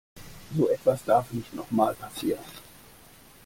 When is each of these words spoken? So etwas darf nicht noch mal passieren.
So 0.57 0.67
etwas 0.67 1.03
darf 1.05 1.31
nicht 1.31 1.53
noch 1.53 1.69
mal 1.69 1.93
passieren. 1.93 2.41